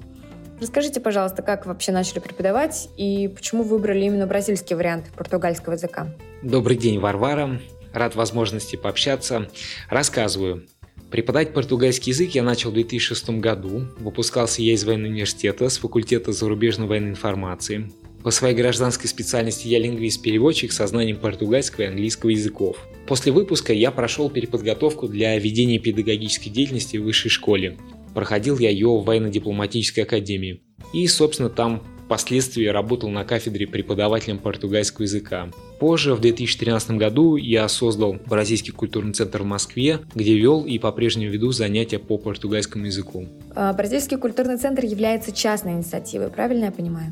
[0.62, 6.10] Расскажите, пожалуйста, как вообще начали преподавать и почему выбрали именно бразильский вариант португальского языка?
[6.44, 7.60] Добрый день, Варвара.
[7.92, 9.50] Рад возможности пообщаться.
[9.90, 10.68] Рассказываю.
[11.10, 13.86] Преподавать португальский язык я начал в 2006 году.
[13.98, 17.90] Выпускался я из военного университета с факультета зарубежной военной информации.
[18.24, 22.86] По своей гражданской специальности я лингвист-переводчик со знанием португальского и английского языков.
[23.08, 27.78] После выпуска я прошел переподготовку для ведения педагогической деятельности в высшей школе.
[28.14, 30.62] Проходил я ее в военно-дипломатической академии.
[30.94, 35.50] И, собственно, там впоследствии работал на кафедре преподавателем португальского языка.
[35.78, 41.30] Позже, в 2013 году, я создал Бразильский культурный центр в Москве, где вел и по-прежнему
[41.32, 43.28] веду занятия по португальскому языку.
[43.54, 47.12] А, Бразильский культурный центр является частной инициативой, правильно я понимаю?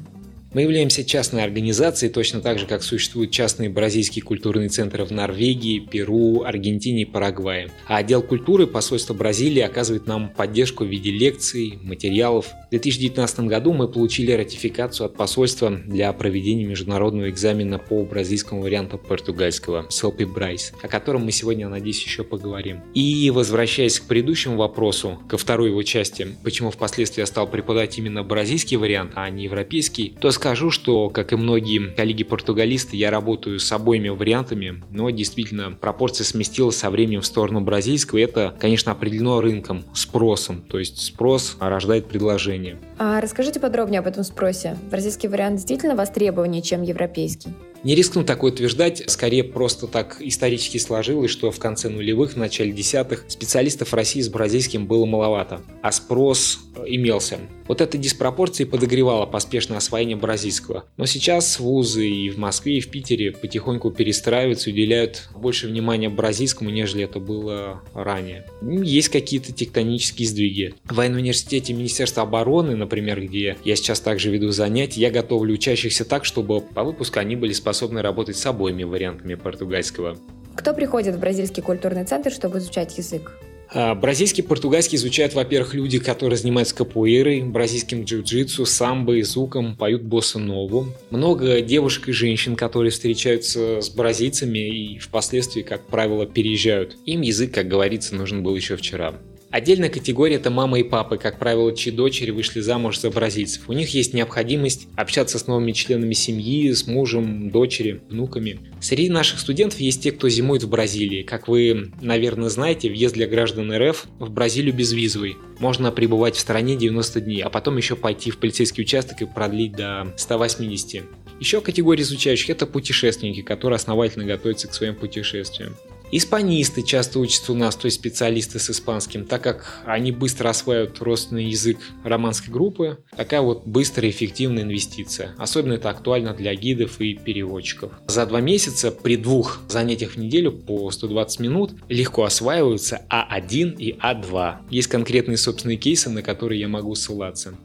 [0.56, 5.80] Мы являемся частной организацией, точно так же, как существуют частные бразильские культурные центры в Норвегии,
[5.80, 7.72] Перу, Аргентине и Парагвае.
[7.88, 12.54] А отдел культуры посольства Бразилии оказывает нам поддержку в виде лекций, материалов.
[12.68, 18.98] В 2019 году мы получили ратификацию от посольства для проведения международного экзамена по бразильскому варианту
[18.98, 22.80] португальского Селпи Брайс, о котором мы сегодня, надеюсь, еще поговорим.
[22.94, 28.24] И возвращаясь к предыдущему вопросу, ко второй его части, почему впоследствии я стал преподавать именно
[28.24, 33.71] бразильский вариант, а не европейский, то скажу, что, как и многие коллеги-португалисты, я работаю с
[33.71, 38.19] обоими вариантами, но действительно пропорция сместилась со временем в сторону бразильского.
[38.19, 40.62] И это, конечно, определено рынком, спросом.
[40.62, 42.77] То есть спрос рождает предложение.
[42.99, 44.77] А расскажите подробнее об этом спросе.
[44.91, 47.49] Бразильский вариант действительно востребованнее, чем европейский?
[47.86, 52.71] Не рискну такое утверждать, скорее просто так исторически сложилось, что в конце нулевых, в начале
[52.71, 57.38] десятых специалистов России с бразильским было маловато, а спрос имелся.
[57.67, 60.86] Вот эта диспропорция подогревала поспешное освоение бразильского.
[60.97, 66.69] Но сейчас вузы и в Москве, и в Питере потихоньку перестраиваются, уделяют больше внимания бразильскому,
[66.69, 68.45] нежели это было ранее.
[68.62, 70.75] Есть какие-то тектонические сдвиги.
[70.86, 76.06] В военном университете Министерства обороны, например, где я сейчас также веду занятия, я готовлю учащихся
[76.06, 80.17] так, чтобы по выпуску они были способны работать с обоими вариантами португальского.
[80.56, 83.34] Кто приходит в бразильский культурный центр, чтобы изучать язык?
[83.69, 90.04] А, бразильский португальский изучают, во-первых, люди, которые занимаются капуэйрой, бразильским джиу-джитсу, самбо и звуком, поют
[90.04, 90.88] босса нову.
[91.10, 96.97] Много девушек и женщин, которые встречаются с бразильцами и впоследствии, как правило, переезжают.
[97.06, 99.15] Им язык, как говорится, нужен был еще вчера.
[99.56, 103.70] Отдельная категория– это мама и папы, как правило, чьи дочери вышли замуж за бразильцев.
[103.70, 108.60] У них есть необходимость общаться с новыми членами семьи, с мужем, дочерью, внуками.
[108.82, 111.24] Среди наших студентов есть те, кто зимует в Бразилии.
[111.24, 115.38] Как вы, наверное, знаете, въезд для граждан РФ в Бразилию безвизовый.
[115.60, 119.72] Можно пребывать в стране 90 дней, а потом еще пойти в полицейский участок и продлить
[119.72, 121.04] до 180.
[121.39, 125.78] Еще категория изучающих– это путешественники, которые основательно готовятся к своим путешествиям.
[126.12, 131.02] Испанисты часто учатся у нас, то есть специалисты с испанским, так как они быстро осваивают
[131.02, 133.00] родственный язык романской группы.
[133.15, 135.34] Такая вот быстрая и эффективная инвестиция.
[135.38, 137.91] Особенно это актуально для гидов и переводчиков.
[138.08, 143.98] За два месяца при двух занятиях в неделю по 120 минут легко осваиваются А1 и
[143.98, 144.58] А2.
[144.69, 147.56] Есть конкретные собственные кейсы, на которые я могу ссылаться.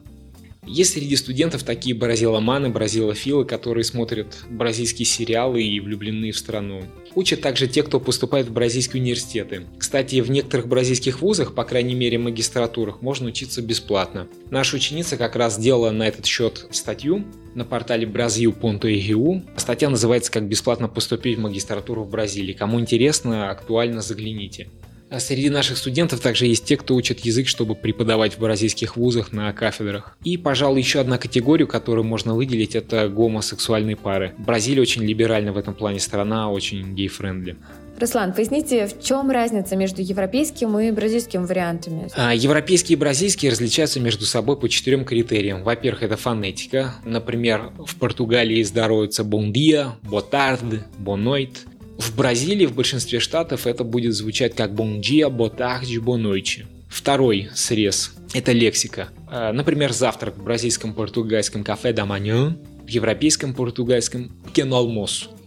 [0.65, 6.83] Есть среди студентов такие бразиломаны, бразилофилы, которые смотрят бразильские сериалы и влюблены в страну.
[7.15, 9.65] Учат также те, кто поступает в бразильские университеты.
[9.79, 14.27] Кстати, в некоторых бразильских вузах, по крайней мере магистратурах, можно учиться бесплатно.
[14.51, 19.41] Наша ученица как раз сделала на этот счет статью на портале brazil.edu.
[19.57, 22.53] Статья называется «Как бесплатно поступить в магистратуру в Бразилии».
[22.53, 24.69] Кому интересно, актуально, загляните.
[25.11, 29.33] А среди наших студентов также есть те, кто учат язык, чтобы преподавать в бразильских вузах
[29.33, 30.17] на кафедрах.
[30.23, 34.33] И, пожалуй, еще одна категория, которую можно выделить, это гомосексуальные пары.
[34.37, 37.57] Бразилия очень либеральна в этом плане страна, очень gay-friendly.
[37.99, 42.07] Руслан, поясните, в чем разница между европейским и бразильским вариантами?
[42.15, 45.63] А, европейские и бразильские различаются между собой по четырем критериям.
[45.63, 46.95] Во-первых, это фонетика.
[47.03, 51.57] Например, в Португалии здороваются bon dia, boa tarde, boa noite.
[51.97, 56.65] В Бразилии в большинстве штатов это будет звучать как bon dia, boa tarde, boa noite.
[56.87, 59.09] Второй срез– это лексика.
[59.27, 62.57] А, например, завтрак в бразильском португальском кафе manhã
[62.91, 64.81] европейском португальском «пекено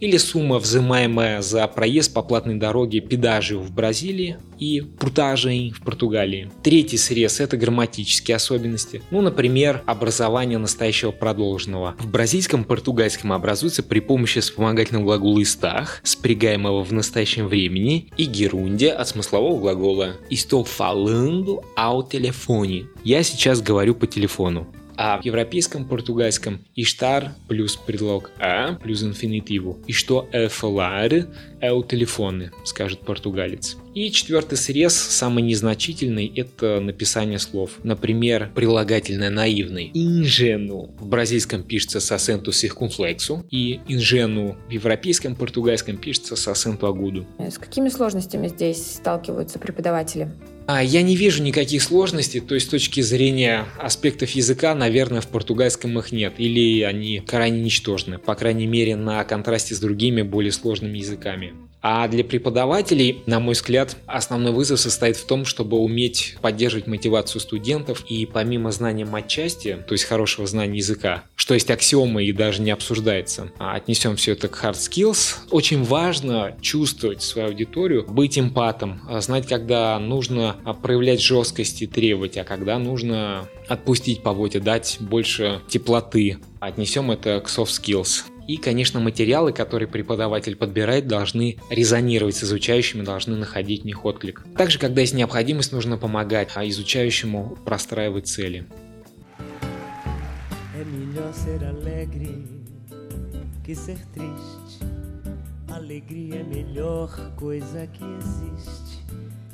[0.01, 6.51] или сумма, взимаемая за проезд по платной дороге педажио в Бразилии и пуртажей в Португалии.
[6.63, 9.03] Третий срез– это грамматические особенности.
[9.11, 11.95] Ну, например, образование настоящего продолженного.
[11.99, 18.91] В бразильском португальском образуется при помощи вспомогательного глагола «истах», спрягаемого в настоящем времени, и герунде
[18.91, 22.87] от смыслового глагола «estou falando ao telefone».
[23.05, 24.67] Я сейчас говорю по телефону.
[24.97, 29.79] А в европейском португальском «иштар» плюс предлог «а» плюс инфинитиву.
[29.87, 31.29] И что «э falar»
[31.61, 33.77] «э у телефоны», скажет португалец.
[33.95, 37.79] И четвертый срез, самый незначительный, это написание слов.
[37.85, 39.91] Например, прилагательное наивный.
[39.95, 46.87] Инжену в бразильском пишется с асенту circunflexo, и инжену в европейском португальском пишется с асенту
[46.89, 47.25] агуду.
[47.39, 50.31] С какими сложностями здесь сталкиваются преподаватели?
[50.67, 55.29] А, я не вижу никаких сложностей, то есть с точки зрения аспектов языка, наверное, в
[55.29, 60.53] португальском их нет, или они крайне ничтожны, по крайней мере, на контрасте с другими более
[60.53, 61.53] сложными языками.
[61.87, 67.43] А для преподавателей, на мой взгляд, основной вызов состоит в том, чтобы уметь поддерживать мотивацию
[67.43, 72.63] студентов и помимо знания матчасти, то есть хорошего знания языка, что есть аксиомы и даже
[72.63, 78.39] не обсуждается, а отнесем все это к hard skills, очень важно чувствовать свою аудиторию, быть
[78.39, 84.59] эмпатом, а знать, когда нужно проявлять жесткость и требовать, а когда нужно отпустить по воде,
[84.59, 86.39] дать больше теплоты.
[86.61, 88.25] Отнесем это к soft skills.
[88.47, 94.45] И, конечно, материалы, которые преподаватель подбирает, должны резонировать с изучающими, должны находить в них отклик.
[94.57, 98.67] Также, когда есть необходимость, нужно помогать а изучающему простраивать цели.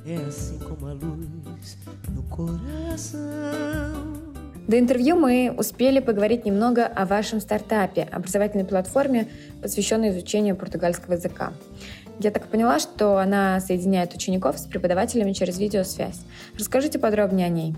[0.07, 1.76] É assim como a luz
[2.09, 4.30] no coração.
[4.71, 9.27] До интервью мы успели поговорить немного о вашем стартапе, образовательной платформе,
[9.61, 11.53] посвященной изучению португальского языка.
[12.21, 16.21] Я так поняла, что она соединяет учеников с преподавателями через видеосвязь.
[16.57, 17.75] Расскажите подробнее о ней.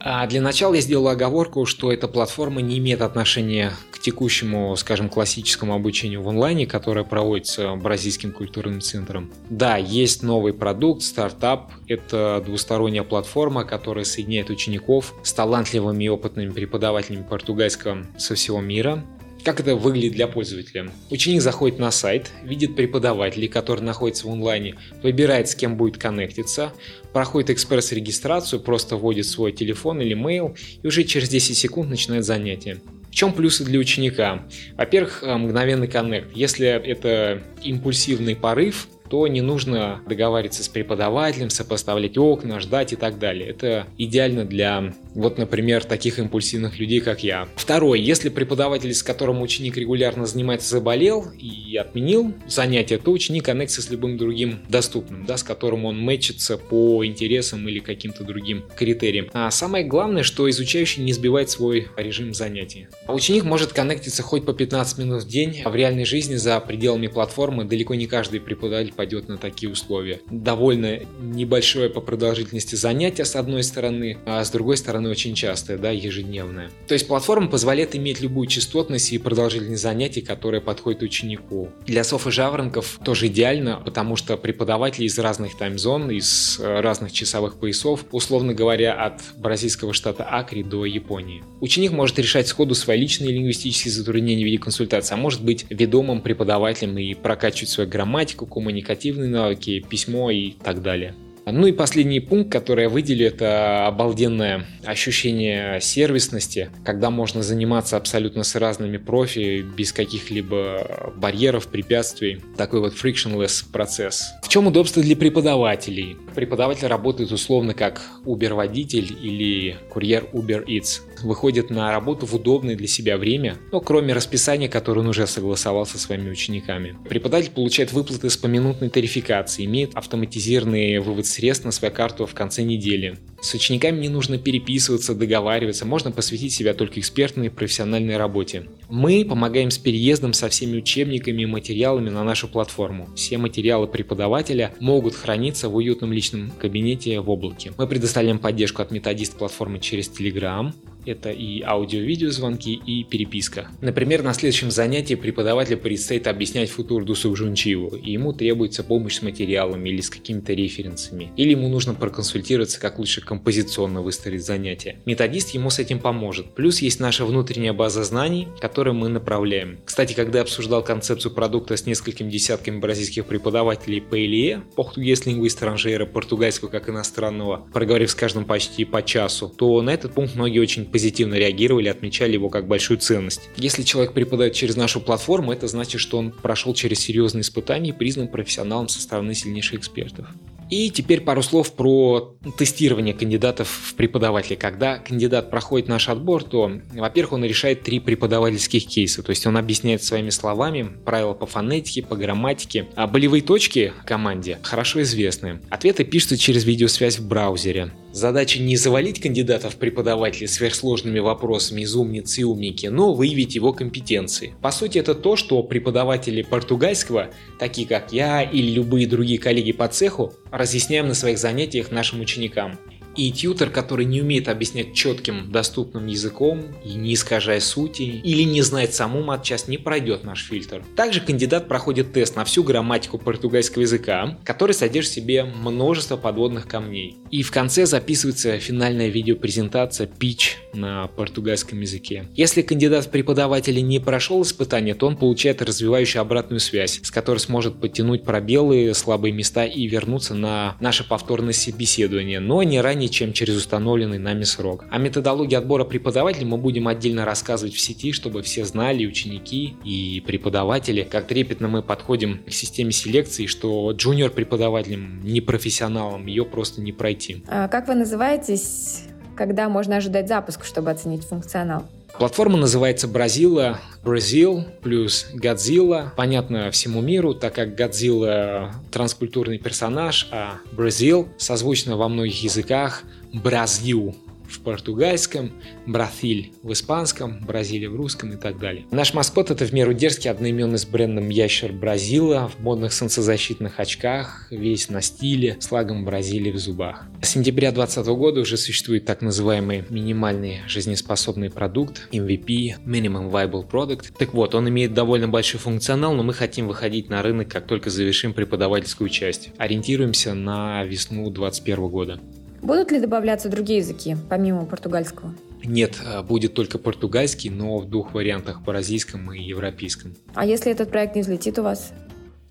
[0.00, 3.72] А для начала я сделал оговорку, что эта платформа не имеет отношения
[4.04, 9.32] текущему, скажем, классическому обучению в онлайне, которое проводится Бразильским культурным центром.
[9.48, 11.72] Да, есть новый продукт, стартап.
[11.88, 19.02] Это двусторонняя платформа, которая соединяет учеников с талантливыми и опытными преподавателями португальского со всего мира.
[19.42, 20.90] Как это выглядит для пользователя?
[21.10, 26.72] Ученик заходит на сайт, видит преподавателей, который находится в онлайне, выбирает, с кем будет коннектиться,
[27.12, 32.80] проходит экспресс-регистрацию, просто вводит свой телефон или mail и уже через 10 секунд начинает занятие.
[33.14, 34.42] В чем плюсы для ученика?
[34.76, 36.36] Во-первых, э, мгновенный коннект.
[36.36, 43.20] Если это импульсивный порыв, то не нужно договариваться с преподавателем, сопоставлять окна, ждать и так
[43.20, 43.48] далее.
[43.48, 47.48] Это идеально для, вот, например, таких импульсивных людей, как я.
[47.56, 53.82] Второе, если преподаватель, с которым ученик регулярно занимается, заболел и отменил занятие, то ученик коннектится
[53.82, 59.28] с любым другим доступным, да, с которым он мэчится по интересам или каким-то другим критериям.
[59.32, 62.88] А самое главное, что изучающий не сбивает свой режим занятий.
[63.08, 67.06] Ученик может коннектиться хоть по 15 минут в день, а в реальной жизни за пределами
[67.06, 70.20] платформы далеко не каждый преподаватель пойдет на такие условия.
[70.30, 75.90] Довольно небольшое по продолжительности занятие с одной стороны, а с другой стороны очень частое, да,
[75.90, 76.70] ежедневное.
[76.88, 81.70] То есть платформа позволяет иметь любую частотность и продолжительность занятий, которая подходит ученику.
[81.86, 87.12] Для сов и жаворонков тоже идеально, потому что преподаватели из разных таймзон, из э, разных
[87.12, 91.42] часовых поясов, условно говоря, от бразильского штата Акри до Японии.
[91.60, 96.20] Ученик может решать сходу свои личные лингвистические затруднения в виде консультации, а может быть ведомым
[96.20, 101.14] преподавателем и прокачивать свою грамматику, коммуникативные навыки, письмо и так далее.
[101.46, 108.44] Ну и последний пункт, который я выделю, это обалденное ощущение сервисности, когда можно заниматься абсолютно
[108.44, 112.40] с разными профи, без каких-либо барьеров, препятствий.
[112.56, 114.32] Такой вот frictionless процесс.
[114.42, 116.16] В чем удобство для преподавателей?
[116.34, 121.00] Преподаватель работает условно как Uber-водитель или курьер Uber Eats.
[121.22, 125.86] Выходит на работу в удобное для себя время, но кроме расписания, которое он уже согласовал
[125.86, 126.96] со своими учениками.
[127.08, 132.62] Преподаватель получает выплаты с поминутной тарификацией, имеет автоматизированный вывод средств на свою карту в конце
[132.62, 133.16] недели.
[133.40, 138.66] С учениками не нужно переписываться, договариваться, можно посвятить себя только экспертной профессиональной работе.
[138.88, 143.08] Мы помогаем с переездом со всеми учебниками и материалами на нашу платформу.
[143.14, 146.23] Все материалы преподавателя могут храниться в уютном личном
[146.58, 147.72] кабинете в облаке.
[147.76, 150.72] Мы предоставляем поддержку от методист платформы через Telegram,
[151.06, 153.68] это и аудио-видео звонки, и переписка.
[153.80, 159.22] Например, на следующем занятии преподаватель предстоит объяснять футур Дусу Жунчиву, и ему требуется помощь с
[159.22, 161.32] материалами или с какими-то референсами.
[161.36, 164.96] Или ему нужно проконсультироваться, как лучше композиционно выстроить занятие.
[165.04, 166.54] Методист ему с этим поможет.
[166.54, 169.78] Плюс есть наша внутренняя база знаний, которую мы направляем.
[169.84, 175.50] Кстати, когда я обсуждал концепцию продукта с несколькими десятками бразильских преподавателей по ИЛЕ, португез лингвы
[175.50, 180.58] странжера, португальского как иностранного, проговорив с каждым почти по часу, то на этот пункт многие
[180.58, 183.50] очень позитивно реагировали, отмечали его как большую ценность.
[183.56, 187.92] Если человек преподает через нашу платформу, это значит, что он прошел через серьезные испытания и
[187.92, 190.28] признан профессионалом со стороны сильнейших экспертов.
[190.70, 194.54] И теперь пару слов про тестирование кандидатов в преподаватели.
[194.54, 199.56] Когда кандидат проходит наш отбор, то, во-первых, он решает три преподавательских кейса, то есть он
[199.56, 205.58] объясняет своими словами правила по фонетике, по грамматике, а болевые точки команде хорошо известны.
[205.70, 207.90] Ответы пишутся через видеосвязь в браузере.
[208.14, 213.72] Задача не завалить кандидата в преподаватели сверхсложными вопросами из умницы и умники, но выявить его
[213.72, 214.54] компетенции.
[214.62, 219.88] По сути, это то, что преподаватели португальского, такие как я или любые другие коллеги по
[219.88, 222.78] цеху, разъясняем на своих занятиях нашим ученикам.
[223.16, 228.62] И тьютер, который не умеет объяснять четким, доступным языком и не искажая сути, или не
[228.62, 230.82] знает саму матчасть, не пройдет наш фильтр.
[230.96, 236.66] Также кандидат проходит тест на всю грамматику португальского языка, который содержит в себе множество подводных
[236.66, 237.16] камней.
[237.30, 242.28] И в конце записывается финальная видеопрезентация pitch на португальском языке.
[242.34, 247.38] Если кандидат в преподаватели не прошел испытание, то он получает развивающую обратную связь, с которой
[247.38, 253.08] сможет подтянуть пробелы, слабые места и вернуться на наше повторное собеседование, но не ранее ранее,
[253.08, 254.84] чем через установленный нами срок.
[254.90, 260.22] О методологии отбора преподавателей мы будем отдельно рассказывать в сети, чтобы все знали, ученики и
[260.26, 266.80] преподаватели, как трепетно мы подходим к системе селекции, что джуниор преподавателям, не профессионалам, ее просто
[266.80, 267.42] не пройти.
[267.48, 269.04] А как вы называетесь?
[269.36, 271.82] Когда можно ожидать запуск, чтобы оценить функционал?
[272.18, 276.10] Платформа называется Brazilla, Brazil плюс Godzilla.
[276.16, 283.02] Понятно всему миру, так как Godzilla транскультурный персонаж, а Brazil созвучно во многих языках
[283.32, 284.14] Бразил
[284.48, 285.52] в португальском,
[285.86, 288.86] Бразиль в испанском, Бразилия в русском и так далее.
[288.90, 294.48] Наш маскот это в меру дерзкий одноименный с брендом ящер Бразила в модных солнцезащитных очках,
[294.50, 297.06] весь на стиле, с лагом Бразилии в зубах.
[297.22, 304.12] С сентября 2020 года уже существует так называемый минимальный жизнеспособный продукт MVP, Minimum Viable Product.
[304.18, 307.90] Так вот, он имеет довольно большой функционал, но мы хотим выходить на рынок, как только
[307.90, 309.50] завершим преподавательскую часть.
[309.58, 312.20] Ориентируемся на весну 2021 года.
[312.64, 315.34] Будут ли добавляться другие языки, помимо португальского?
[315.62, 320.14] Нет, а, будет только португальский, но в двух вариантах, бразильском и европейском.
[320.34, 321.92] А если этот проект не взлетит у вас?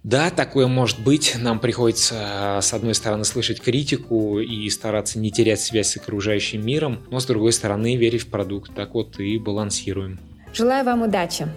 [0.04, 1.36] Да, такое может быть.
[1.40, 6.64] Нам приходится, а, с одной стороны, слышать критику и стараться не терять связь с окружающим
[6.64, 8.72] миром, но с другой стороны, верить в продукт.
[8.76, 10.20] Так вот и балансируем.
[10.54, 11.48] Желаю вам удачи.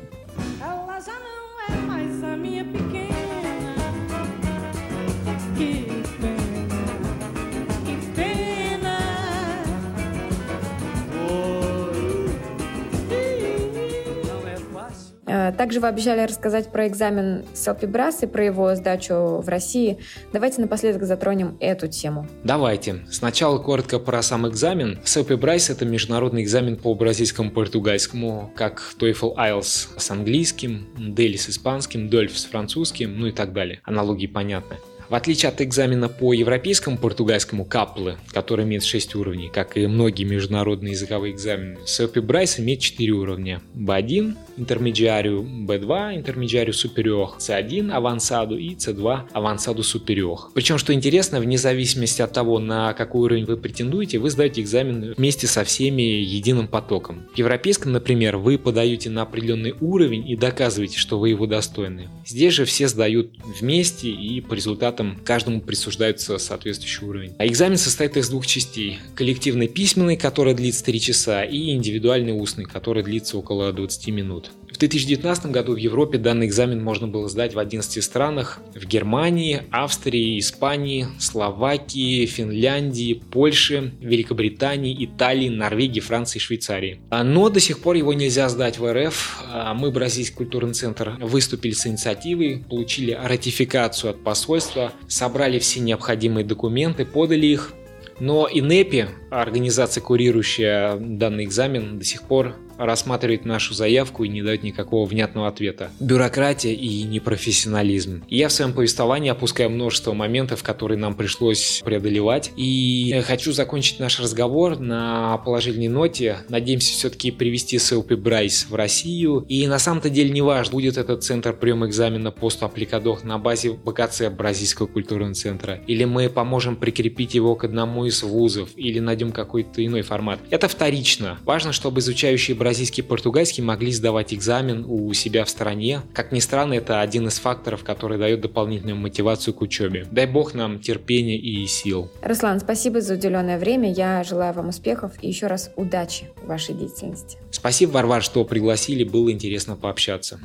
[15.57, 19.99] Также вы обещали рассказать про экзамен Celpe-Bras и про его сдачу в России.
[20.33, 22.27] Давайте напоследок затронем эту тему.
[22.45, 23.01] Давайте.
[23.11, 24.99] Сначала коротко про сам экзамен.
[25.05, 31.49] Селфи Брайс— это международный экзамен по бразильскому португальскому, как TOEFL IELTS с английским, DELE с
[31.49, 33.81] испанским, DALF с французским, ну и так далее.
[33.85, 34.77] Аналогии понятны.
[35.09, 40.25] В отличие от экзамена по европейскому португальскому CAPLE, который имеет 6 уровней, как и многие
[40.25, 43.63] международные языковые экзамены, Celpe-Bras имеет 4 уровня.
[43.75, 50.51] B1, intermediário, B2, intermediário superior, C1, avançado и C2, avançado superior.
[50.55, 55.15] Причем, что интересно, вне зависимости от того, на какой уровень вы претендуете, вы сдаете экзамен
[55.17, 57.29] вместе со всеми единым потоком.
[57.35, 62.09] В европейском, например, вы подаете на определенный уровень и доказываете, что вы его достойны.
[62.27, 67.35] Здесь же все сдают вместе и по результату кандидатам каждому присуждается соответствующий уровень.
[67.39, 68.99] А экзамен состоит из двух частей.
[69.15, 74.51] Коллективный письменный, который длится 3 часа, и индивидуальный устный, который длится около 20 минут.
[74.77, 78.61] В 2019 году в Европе данный экзамен можно было сдать в 11 странах.
[78.75, 87.01] В Германии, Австрии, Испании, Словакии, Финляндии, Польше, Великобритании, Италии, Норвегии, Франции Швейцарии.
[87.11, 89.45] Но до сих пор его нельзя сдать в РФ.
[89.51, 96.45] А, мы, Бразильский культурный центр, выступили с инициативой, получили ратификацию от посольства, собрали все необходимые
[96.45, 97.73] документы, подали их.
[98.21, 104.63] Но ИНЕПИ, организация, курирующая данный экзамен, до сих пор рассматривает нашу заявку и не дает
[104.63, 105.91] никакого внятного ответа.
[106.01, 108.25] Бюрократия и непрофессионализм.
[108.29, 112.53] Я в своем повествовании опускаю множество моментов, которые нам пришлось преодолевать.
[112.57, 116.39] И хочу закончить наш разговор на положительной ноте.
[116.49, 119.45] Надеемся все-таки привести СЛП Брайс в Россию.
[119.49, 124.31] И на самом-то деле не важно, будет этот центр приема экзамена пост-аппликадох на базе БКЦ
[124.31, 125.81] Бразильского культурного центра.
[125.87, 128.71] Или мы поможем прикрепить его к одному из вузов.
[128.77, 130.41] Или найдем какой-то иной формат.
[130.51, 131.39] Это вторично.
[131.45, 136.01] Важно, чтобы изучающие бразильский и португальский могли сдавать экзамен у себя в стране.
[136.13, 140.05] Как ни странно, это один из факторов, который дает дополнительную мотивацию к учебе.
[140.11, 142.11] Дай бог нам терпения и сил.
[142.23, 143.93] Руслан, спасибо за уделенное время.
[143.93, 147.39] Я желаю вам успехов и еще раз удачи в вашей деятельности.
[147.53, 149.05] Спасибо, Варвар, что пригласили.
[149.05, 150.41] Было интересно пообщаться.